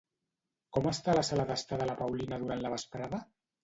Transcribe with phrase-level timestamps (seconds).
[0.77, 3.27] Com està la sala d'estar de la Paulina durant la vesprada?